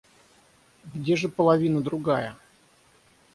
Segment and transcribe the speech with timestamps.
[0.95, 2.35] Где же половина другая?